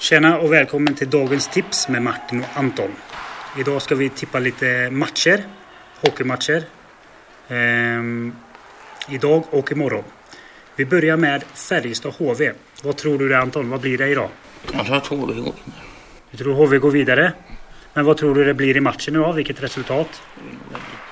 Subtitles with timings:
[0.00, 2.90] Tjena och välkommen till dagens tips med Martin och Anton.
[3.58, 5.44] Idag ska vi tippa lite matcher,
[6.00, 6.64] hockeymatcher.
[7.48, 8.32] Ehm,
[9.08, 10.04] idag och imorgon.
[10.76, 12.52] Vi börjar med Färjestad HV.
[12.82, 13.70] Vad tror du det Anton?
[13.70, 14.28] Vad blir det idag?
[14.72, 15.54] Jag tror att HV går
[16.30, 17.32] Du tror HV går vidare?
[17.94, 19.32] Men vad tror du det blir i matchen idag?
[19.32, 20.22] Vilket resultat?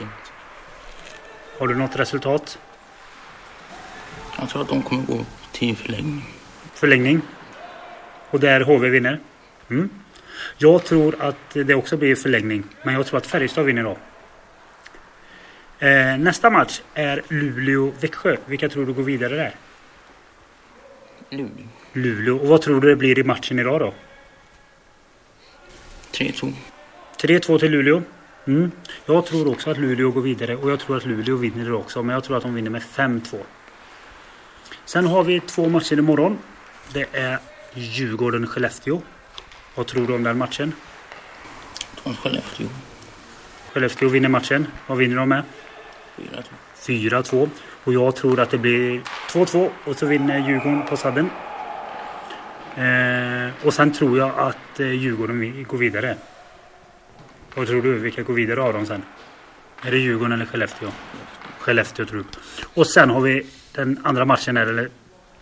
[0.00, 0.12] jämnt.
[1.58, 2.58] Har du något resultat?
[4.38, 6.24] Jag tror att de kommer gå till förlängning.
[6.74, 7.22] Förlängning?
[8.30, 9.18] Och där HV vinner?
[9.70, 9.91] Mm.
[10.59, 12.64] Jag tror att det också blir förlängning.
[12.82, 13.96] Men jag tror att Färjestad vinner då.
[15.86, 18.36] Eh, nästa match är Luleå-Växjö.
[18.46, 19.55] Vilka tror du går vidare där?
[21.30, 21.66] Luleå.
[21.92, 22.36] Luleå.
[22.36, 23.95] Och vad tror du det blir i matchen idag då?
[26.12, 26.52] 3-2.
[27.22, 28.02] 3-2 till Luleå.
[28.47, 28.70] Mm.
[29.06, 32.02] Jag tror också att Luleå går vidare och jag tror att Luleå vinner det också.
[32.02, 33.39] Men jag tror att de vinner med 5-2.
[34.84, 36.39] Sen har vi två matcher imorgon.
[36.92, 37.39] Det är
[37.74, 39.02] Djurgården-Skellefteå.
[39.74, 40.72] Vad tror du om den matchen?
[42.02, 42.66] Från Skellefteå.
[43.72, 44.66] Skellefteå vinner matchen.
[44.86, 45.42] Vad vinner de med?
[46.16, 46.42] 4-2.
[46.86, 47.48] 4-2.
[47.84, 51.30] Och jag tror att det blir 2-2 och så vinner Djurgården på sadden.
[52.77, 56.16] Eh, och sen tror jag att eh, Djurgården går vidare.
[57.55, 57.98] Vad tror du?
[57.98, 59.02] Vilka går vidare av dem sen?
[59.83, 60.89] Är det Djurgården eller Skellefteå?
[61.58, 62.24] Skellefteå tror du.
[62.74, 64.89] Och sen har vi den andra matchen här, eller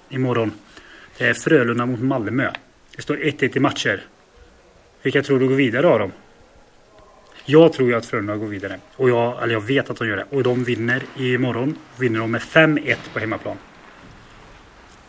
[0.09, 0.53] imorgon.
[1.19, 2.51] Det är Frölunda mot Malmö.
[2.97, 4.03] Det står 1-1 i matcher.
[5.03, 6.13] Vilka tror du går vidare av dem?
[7.45, 8.79] Jag tror ju att Frölunda går vidare.
[8.97, 10.27] Och jag, eller jag vet att de gör det.
[10.31, 11.79] Och de vinner imorgon.
[11.99, 13.57] Vinner de med 5-1 på hemmaplan.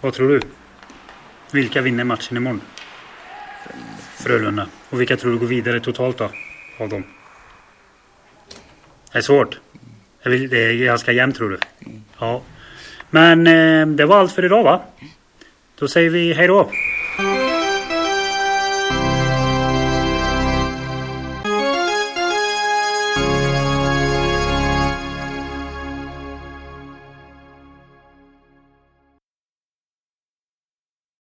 [0.01, 0.41] Vad tror du?
[1.51, 2.61] Vilka vinner matchen imorgon?
[4.15, 4.67] Frölunda.
[4.89, 6.31] Och vilka tror du går vidare totalt då?
[6.79, 7.03] Av dem?
[9.11, 9.59] Det är svårt.
[10.23, 11.57] Det är ganska jämnt tror du?
[12.19, 12.41] Ja.
[13.09, 14.81] Men eh, det var allt för idag va?
[15.79, 16.69] Då säger vi hej då.